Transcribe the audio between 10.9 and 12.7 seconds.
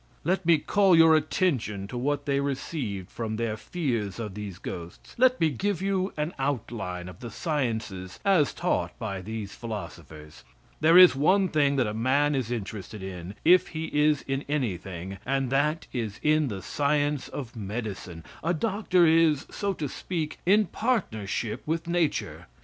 is one thing that a man is